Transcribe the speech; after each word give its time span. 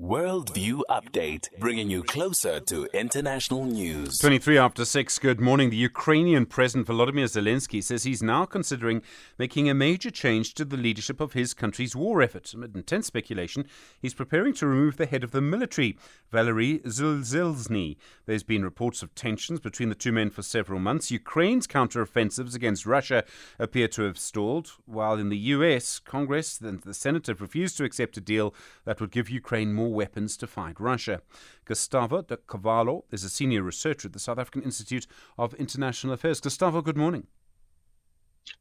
Worldview 0.00 0.82
Update, 0.88 1.48
bringing 1.58 1.90
you 1.90 2.04
closer 2.04 2.60
to 2.60 2.88
international 2.94 3.64
news. 3.64 4.20
23 4.20 4.56
after 4.56 4.84
6, 4.84 5.18
good 5.18 5.40
morning. 5.40 5.70
The 5.70 5.76
Ukrainian 5.76 6.46
President 6.46 6.86
Volodymyr 6.86 7.24
Zelensky 7.24 7.82
says 7.82 8.04
he's 8.04 8.22
now 8.22 8.44
considering 8.44 9.02
making 9.40 9.68
a 9.68 9.74
major 9.74 10.12
change 10.12 10.54
to 10.54 10.64
the 10.64 10.76
leadership 10.76 11.20
of 11.20 11.32
his 11.32 11.52
country's 11.52 11.96
war 11.96 12.22
effort. 12.22 12.54
Amid 12.54 12.76
intense 12.76 13.08
speculation, 13.08 13.66
he's 14.00 14.14
preparing 14.14 14.54
to 14.54 14.68
remove 14.68 14.98
the 14.98 15.06
head 15.06 15.24
of 15.24 15.32
the 15.32 15.40
military, 15.40 15.98
Valery 16.30 16.78
Zaluzhnyi. 16.84 17.96
There's 18.26 18.44
been 18.44 18.62
reports 18.62 19.02
of 19.02 19.16
tensions 19.16 19.58
between 19.58 19.88
the 19.88 19.96
two 19.96 20.12
men 20.12 20.30
for 20.30 20.42
several 20.42 20.78
months. 20.78 21.10
Ukraine's 21.10 21.66
counteroffensives 21.66 22.54
against 22.54 22.86
Russia 22.86 23.24
appear 23.58 23.88
to 23.88 24.02
have 24.02 24.16
stalled, 24.16 24.74
while 24.86 25.14
in 25.14 25.28
the 25.28 25.38
US, 25.56 25.98
Congress 25.98 26.60
and 26.60 26.82
the 26.82 26.94
Senate 26.94 27.26
have 27.26 27.40
refused 27.40 27.76
to 27.78 27.84
accept 27.84 28.16
a 28.16 28.20
deal 28.20 28.54
that 28.84 29.00
would 29.00 29.10
give 29.10 29.28
Ukraine 29.28 29.74
more 29.74 29.87
weapons 29.92 30.36
to 30.36 30.46
fight 30.46 30.78
Russia. 30.78 31.22
Gustavo 31.64 32.22
de 32.22 32.36
Carvalho 32.36 33.04
is 33.10 33.24
a 33.24 33.28
senior 33.28 33.62
researcher 33.62 34.08
at 34.08 34.12
the 34.12 34.18
South 34.18 34.38
African 34.38 34.62
Institute 34.62 35.06
of 35.36 35.54
International 35.54 36.12
Affairs. 36.12 36.40
Gustavo, 36.40 36.82
good 36.82 36.96
morning. 36.96 37.26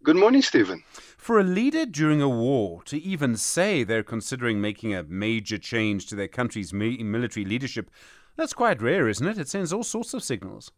Good 0.04 0.18
morning, 0.18 0.42
Stephen. 0.42 0.84
For 1.18 1.40
a 1.40 1.44
leader 1.44 1.86
during 1.86 2.22
a 2.22 2.28
war 2.28 2.84
to 2.84 3.02
even 3.02 3.38
say 3.38 3.84
they're 3.84 4.04
considering 4.04 4.60
making 4.60 4.94
a 4.94 5.04
major 5.04 5.58
change 5.58 6.08
to 6.08 6.16
their 6.16 6.28
country's 6.28 6.74
military 6.74 7.46
leadership, 7.46 7.90
that's 8.36 8.54
quite 8.54 8.82
rare, 8.82 9.08
isn't 9.08 9.28
it? 9.28 9.38
It 9.38 9.48
sends 9.48 9.72
all 9.72 9.84
sorts 9.84 10.14
of 10.14 10.24
signals. 10.24 10.72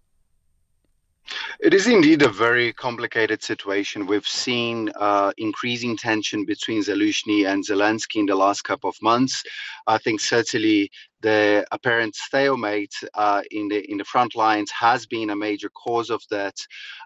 It 1.59 1.73
is 1.73 1.87
indeed 1.87 2.21
a 2.21 2.29
very 2.29 2.73
complicated 2.73 3.43
situation. 3.43 4.07
We've 4.07 4.27
seen 4.27 4.89
uh, 4.95 5.31
increasing 5.37 5.97
tension 5.97 6.45
between 6.45 6.81
Zelensky 6.81 7.45
and 7.45 7.63
Zelensky 7.63 8.17
in 8.17 8.25
the 8.25 8.35
last 8.35 8.63
couple 8.63 8.89
of 8.89 8.95
months. 9.01 9.43
I 9.87 9.97
think 9.97 10.21
certainly 10.21 10.91
the 11.21 11.65
apparent 11.71 12.15
stalemate 12.15 12.93
uh, 13.13 13.41
in 13.51 13.67
the 13.67 13.89
in 13.91 13.97
the 13.97 14.05
front 14.05 14.35
lines 14.35 14.71
has 14.71 15.05
been 15.05 15.29
a 15.29 15.35
major 15.35 15.69
cause 15.69 16.09
of 16.09 16.21
that. 16.31 16.55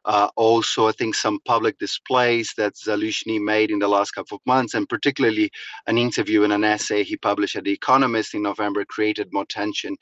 Uh, 0.06 0.30
also, 0.36 0.88
I 0.88 0.92
think 0.92 1.16
some 1.16 1.40
public 1.46 1.80
displays 1.80 2.54
that 2.58 2.76
Zaluzhnyi 2.76 3.40
made 3.42 3.72
in 3.72 3.80
the 3.80 3.88
last 3.88 4.12
couple 4.12 4.36
of 4.36 4.46
months, 4.46 4.74
and 4.74 4.88
particularly 4.88 5.52
an 5.88 5.98
interview 5.98 6.44
and 6.44 6.54
an 6.54 6.64
essay 6.64 7.04
he 7.04 7.18
published 7.18 7.56
at 7.56 7.64
The 7.64 7.72
Economist 7.72 8.34
in 8.34 8.44
November, 8.44 8.86
created 8.86 9.30
more 9.32 9.46
tension. 9.46 9.96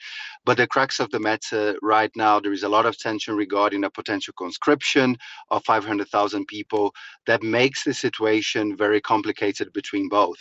But 0.45 0.58
the 0.58 0.67
crux 0.67 1.00
of 1.00 1.09
the 1.12 1.20
matter 1.20 1.78
right 1.82 2.12
now, 2.16 2.39
there 2.39 2.54
is 2.54 2.64
a 2.64 2.70
lot 2.70 2.86
of 2.86 2.98
tension 2.98 3.36
regarding 3.36 3.84
a 3.84 3.89
potential 3.89 4.34
conscription 4.38 5.17
of 5.52 5.64
500,000 5.66 6.45
people 6.48 6.94
that 7.28 7.44
makes 7.44 7.84
the 7.84 7.94
situation 7.94 8.76
very 8.76 9.02
complicated 9.02 9.72
between 9.73 10.09
both. 10.09 10.39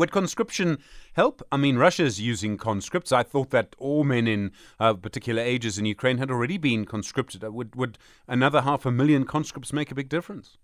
Would 0.00 0.12
conscription 0.12 0.78
help? 1.12 1.42
I 1.52 1.58
mean, 1.58 1.76
Russia's 1.76 2.18
using 2.18 2.56
conscripts. 2.56 3.12
I 3.12 3.22
thought 3.22 3.50
that 3.50 3.76
all 3.76 4.02
men 4.02 4.26
in 4.26 4.50
uh, 4.78 4.94
particular 4.94 5.42
ages 5.42 5.76
in 5.76 5.84
Ukraine 5.84 6.16
had 6.16 6.30
already 6.30 6.56
been 6.56 6.86
conscripted. 6.86 7.42
Would 7.44 7.76
would 7.76 7.98
another 8.26 8.62
half 8.62 8.86
a 8.86 8.90
million 8.90 9.24
conscripts 9.26 9.74
make 9.74 9.90
a 9.90 9.94
big 9.94 10.08
difference? 10.08 10.56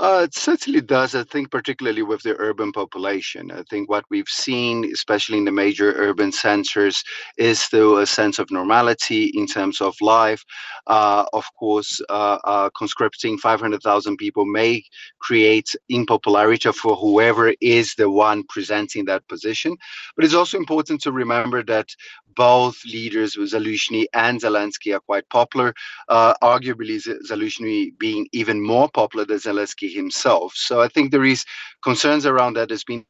Uh, 0.00 0.22
it 0.24 0.34
certainly 0.34 0.80
does. 0.80 1.14
I 1.14 1.24
think, 1.24 1.50
particularly 1.50 2.02
with 2.02 2.22
the 2.22 2.36
urban 2.38 2.72
population. 2.72 3.50
I 3.50 3.62
think 3.70 3.88
what 3.88 4.04
we've 4.10 4.28
seen, 4.28 4.84
especially 4.92 5.38
in 5.38 5.44
the 5.44 5.52
major 5.52 5.92
urban 5.92 6.32
centers, 6.32 7.02
is 7.38 7.60
still 7.60 7.98
a 7.98 8.06
sense 8.06 8.38
of 8.38 8.50
normality 8.50 9.26
in 9.34 9.46
terms 9.46 9.80
of 9.80 9.94
life. 10.00 10.44
Uh, 10.86 11.24
of 11.32 11.44
course, 11.58 12.00
uh, 12.08 12.38
uh 12.44 12.70
conscripting 12.76 13.38
500,000 13.38 14.16
people 14.16 14.44
may 14.44 14.82
create 15.20 15.74
impopularity 15.88 16.72
for 16.74 16.96
whoever 16.96 17.54
is 17.60 17.94
the 17.94 18.10
one 18.10 18.44
presenting 18.48 19.04
that 19.04 19.26
position. 19.28 19.76
But 20.16 20.24
it's 20.24 20.34
also 20.34 20.58
important 20.58 21.00
to 21.02 21.12
remember 21.12 21.62
that 21.64 21.88
both 22.36 22.84
leaders, 22.84 23.36
Zaluzhnyi 23.36 24.06
and 24.12 24.40
Zelensky, 24.40 24.94
are 24.94 25.00
quite 25.00 25.28
popular. 25.28 25.72
Uh, 26.08 26.34
arguably, 26.42 27.00
Zaluzhnyi 27.30 27.96
being 27.98 28.26
even 28.32 28.60
more 28.60 28.88
popular 28.88 29.24
than 29.24 29.38
Zelensky 29.38 29.53
himself. 29.80 30.52
So 30.56 30.80
I 30.80 30.88
think 30.88 31.10
there 31.10 31.24
is 31.24 31.44
concerns 31.82 32.26
around 32.26 32.54
that. 32.54 32.68
There's 32.68 32.84
been 32.84 33.04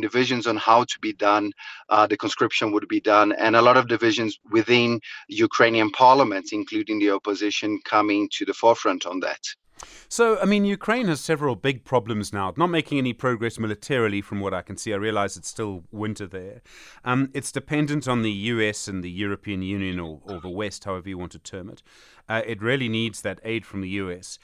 divisions 0.00 0.46
on 0.46 0.56
how 0.56 0.84
to 0.84 0.98
be 1.00 1.12
done, 1.12 1.52
uh, 1.88 2.06
the 2.06 2.16
conscription 2.16 2.72
would 2.72 2.88
be 2.88 3.00
done, 3.00 3.32
and 3.32 3.56
a 3.56 3.62
lot 3.62 3.76
of 3.76 3.88
divisions 3.88 4.38
within 4.50 5.00
Ukrainian 5.28 5.90
parliament, 5.90 6.48
including 6.52 6.98
the 6.98 7.10
opposition, 7.10 7.80
coming 7.84 8.28
to 8.32 8.44
the 8.44 8.54
forefront 8.54 9.06
on 9.06 9.20
that. 9.20 9.40
So, 10.08 10.38
I 10.40 10.44
mean, 10.44 10.64
Ukraine 10.64 11.08
has 11.08 11.20
several 11.20 11.56
big 11.56 11.84
problems 11.84 12.32
now. 12.32 12.54
Not 12.56 12.68
making 12.68 12.98
any 12.98 13.12
progress 13.12 13.58
militarily, 13.58 14.20
from 14.20 14.40
what 14.40 14.54
I 14.54 14.62
can 14.62 14.76
see. 14.76 14.92
I 14.92 14.96
realize 14.96 15.36
it's 15.36 15.48
still 15.48 15.84
winter 15.90 16.26
there. 16.26 16.62
Um, 17.04 17.30
it's 17.34 17.50
dependent 17.50 18.06
on 18.06 18.22
the 18.22 18.30
US 18.30 18.86
and 18.86 19.02
the 19.02 19.10
European 19.10 19.62
Union, 19.62 19.98
or, 19.98 20.20
or 20.24 20.40
the 20.40 20.48
West, 20.48 20.84
however 20.84 21.08
you 21.08 21.18
want 21.18 21.32
to 21.32 21.38
term 21.38 21.68
it. 21.68 21.82
Uh, 22.28 22.42
it 22.46 22.62
really 22.62 22.88
needs 22.88 23.22
that 23.22 23.40
aid 23.44 23.66
from 23.66 23.80
the 23.80 23.88
US. 23.90 24.38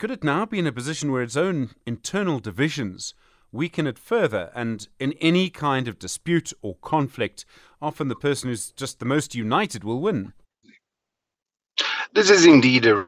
Could 0.00 0.10
it 0.10 0.24
now 0.24 0.46
be 0.46 0.58
in 0.58 0.66
a 0.66 0.72
position 0.72 1.12
where 1.12 1.22
its 1.22 1.36
own 1.36 1.72
internal 1.84 2.38
divisions 2.40 3.12
weaken 3.52 3.86
it 3.86 3.98
further? 3.98 4.50
And 4.54 4.88
in 4.98 5.12
any 5.20 5.50
kind 5.50 5.86
of 5.86 5.98
dispute 5.98 6.54
or 6.62 6.76
conflict, 6.76 7.44
often 7.82 8.08
the 8.08 8.16
person 8.16 8.48
who's 8.48 8.70
just 8.70 8.98
the 8.98 9.04
most 9.04 9.34
united 9.34 9.84
will 9.84 10.00
win. 10.00 10.32
This 12.14 12.30
is 12.30 12.46
indeed 12.46 12.86
a 12.86 13.06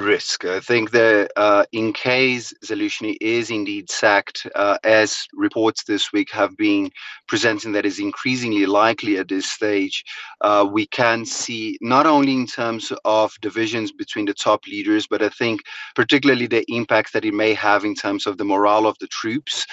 risk. 0.00 0.44
I 0.44 0.60
think 0.60 0.90
that 0.90 1.30
uh, 1.36 1.64
in 1.72 1.92
case 1.92 2.52
Zaluzhnyi 2.64 3.16
is 3.20 3.50
indeed 3.50 3.90
sacked, 3.90 4.46
uh, 4.54 4.78
as 4.84 5.26
reports 5.32 5.84
this 5.84 6.12
week 6.12 6.30
have 6.32 6.56
been 6.56 6.90
presenting 7.28 7.72
that 7.72 7.86
is 7.86 7.98
increasingly 7.98 8.66
likely 8.66 9.18
at 9.18 9.28
this 9.28 9.50
stage, 9.50 10.04
uh, 10.40 10.66
we 10.70 10.86
can 10.86 11.24
see 11.24 11.78
not 11.80 12.06
only 12.06 12.32
in 12.32 12.46
terms 12.46 12.92
of 13.04 13.34
divisions 13.40 13.92
between 13.92 14.26
the 14.26 14.34
top 14.34 14.66
leaders, 14.66 15.06
but 15.06 15.22
I 15.22 15.28
think 15.28 15.60
particularly 15.94 16.46
the 16.46 16.64
impact 16.68 17.12
that 17.12 17.24
it 17.24 17.34
may 17.34 17.54
have 17.54 17.84
in 17.84 17.94
terms 17.94 18.26
of 18.26 18.38
the 18.38 18.44
morale 18.44 18.86
of 18.86 18.98
the 18.98 19.08
troops 19.08 19.66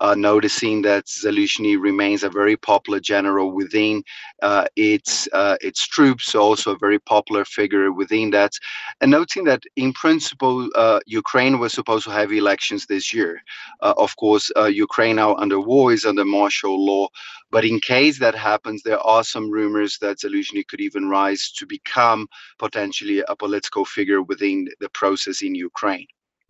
uh, 0.00 0.14
noticing 0.14 0.82
that 0.82 1.06
Zaluzhnyi 1.06 1.80
remains 1.80 2.22
a 2.22 2.30
very 2.30 2.56
popular 2.56 3.00
general 3.00 3.52
within 3.52 4.02
uh, 4.42 4.64
its 4.76 5.28
uh, 5.32 5.56
its 5.60 5.86
troops, 5.86 6.34
also 6.34 6.72
a 6.72 6.78
very 6.78 6.98
popular 6.98 7.44
figure 7.44 7.92
within 7.92 8.30
that, 8.30 8.52
and 9.00 9.10
noting 9.10 9.44
that 9.44 9.62
in 9.76 9.92
principle 9.92 10.68
uh, 10.74 11.00
Ukraine 11.06 11.58
was 11.58 11.72
supposed 11.72 12.04
to 12.04 12.10
have 12.10 12.32
elections 12.32 12.86
this 12.86 13.12
year. 13.12 13.42
Uh, 13.82 13.94
of 13.96 14.16
course, 14.16 14.50
Ukraine 14.68 15.16
now 15.16 15.34
under 15.36 15.60
war 15.60 15.92
is 15.92 16.04
under 16.04 16.24
martial 16.24 16.84
law, 16.84 17.08
but 17.50 17.64
in 17.64 17.80
case 17.80 18.18
that 18.18 18.34
happens, 18.34 18.82
there 18.82 19.00
are 19.00 19.24
some 19.24 19.50
rumors 19.50 19.98
that 19.98 20.18
Zaluzhnyi 20.18 20.66
could 20.66 20.80
even 20.80 21.08
rise 21.08 21.52
to 21.56 21.66
become 21.66 22.28
potentially 22.58 23.22
a 23.28 23.36
political 23.36 23.84
figure 23.84 24.22
within 24.22 24.68
the 24.80 24.88
process 24.88 25.42
in 25.42 25.54
Ukraine. 25.54 26.06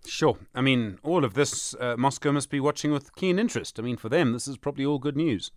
Sure. 0.06 0.38
I 0.54 0.60
mean, 0.60 0.98
all 1.02 1.24
of 1.24 1.34
this, 1.34 1.74
uh, 1.74 1.96
Moscow 1.96 2.32
must 2.32 2.50
be 2.50 2.60
watching 2.60 2.92
with 2.92 3.14
keen 3.14 3.38
interest. 3.38 3.78
I 3.78 3.82
mean, 3.82 3.96
for 3.96 4.08
them, 4.08 4.32
this 4.32 4.48
is 4.48 4.56
probably 4.56 4.84
all 4.84 4.98
good 4.98 5.16
news. 5.16 5.52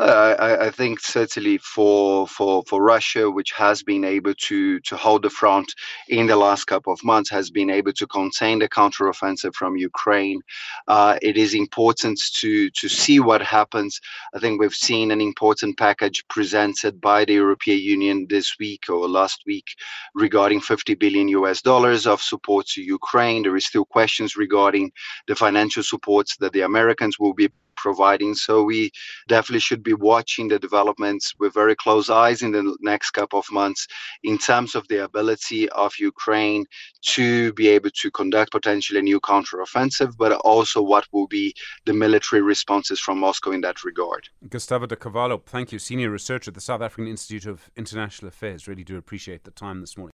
Uh, 0.00 0.34
I, 0.38 0.66
I, 0.68 0.70
think 0.70 0.98
certainly 0.98 1.58
for 1.58 2.26
for 2.26 2.62
for 2.66 2.82
Russia, 2.82 3.30
which 3.30 3.52
has 3.52 3.82
been 3.82 4.02
able 4.02 4.32
to 4.32 4.80
to 4.80 4.96
hold 4.96 5.20
the 5.20 5.28
front 5.28 5.74
in 6.08 6.26
the 6.26 6.36
last 6.36 6.64
couple 6.64 6.90
of 6.90 7.04
months, 7.04 7.28
has 7.28 7.50
been 7.50 7.68
able 7.68 7.92
to 7.92 8.06
contain 8.06 8.60
the 8.60 8.68
counteroffensive 8.68 9.54
from 9.54 9.76
Ukraine. 9.76 10.40
Uh, 10.88 11.18
it 11.20 11.36
is 11.36 11.52
important 11.52 12.18
to 12.36 12.70
to 12.70 12.88
see 12.88 13.20
what 13.20 13.42
happens. 13.42 14.00
I 14.34 14.38
think 14.38 14.58
we've 14.58 14.72
seen 14.72 15.10
an 15.10 15.20
important 15.20 15.76
package 15.76 16.26
presented 16.28 16.98
by 16.98 17.26
the 17.26 17.34
European 17.34 17.80
Union 17.80 18.26
this 18.30 18.56
week 18.58 18.86
or 18.88 19.06
last 19.06 19.42
week 19.46 19.68
regarding 20.14 20.62
50 20.62 20.94
billion 20.94 21.28
US 21.28 21.60
dollars 21.60 22.06
of 22.06 22.22
support 22.22 22.66
to 22.68 22.80
Ukraine. 22.80 23.42
There 23.42 23.54
is 23.54 23.66
still 23.66 23.84
questions 23.84 24.34
regarding 24.34 24.92
the 25.26 25.36
financial 25.36 25.82
supports 25.82 26.38
that 26.38 26.54
the 26.54 26.62
Americans 26.62 27.18
will 27.18 27.34
be 27.34 27.50
providing. 27.80 28.34
So 28.34 28.62
we 28.62 28.90
definitely 29.28 29.60
should 29.60 29.82
be 29.82 29.94
watching 29.94 30.48
the 30.48 30.58
developments 30.58 31.32
with 31.38 31.54
very 31.54 31.76
close 31.76 32.08
eyes 32.10 32.42
in 32.42 32.52
the 32.52 32.76
next 32.80 33.10
couple 33.12 33.38
of 33.38 33.50
months 33.50 33.86
in 34.22 34.38
terms 34.38 34.74
of 34.74 34.86
the 34.88 35.04
ability 35.04 35.68
of 35.70 35.92
Ukraine 35.98 36.64
to 37.02 37.52
be 37.54 37.68
able 37.68 37.90
to 37.90 38.10
conduct 38.10 38.52
potentially 38.52 38.98
a 38.98 39.02
new 39.02 39.20
counteroffensive, 39.20 40.16
but 40.16 40.32
also 40.32 40.82
what 40.82 41.06
will 41.12 41.26
be 41.26 41.54
the 41.86 41.92
military 41.92 42.42
responses 42.42 43.00
from 43.00 43.18
Moscow 43.18 43.50
in 43.52 43.60
that 43.62 43.84
regard. 43.84 44.28
Gustavo 44.48 44.86
de 44.86 44.96
Carvalho, 44.96 45.38
thank 45.38 45.72
you, 45.72 45.78
senior 45.78 46.10
researcher 46.10 46.50
at 46.50 46.54
the 46.54 46.60
South 46.60 46.82
African 46.82 47.08
Institute 47.08 47.46
of 47.46 47.70
International 47.76 48.28
Affairs. 48.28 48.68
Really 48.68 48.84
do 48.84 48.96
appreciate 48.96 49.44
the 49.44 49.50
time 49.50 49.80
this 49.80 49.96
morning. 49.96 50.12